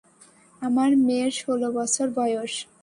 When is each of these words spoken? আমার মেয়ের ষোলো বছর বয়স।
আমার 0.61 0.91
মেয়ের 1.05 1.33
ষোলো 1.39 1.67
বছর 1.77 2.07
বয়স। 2.17 2.53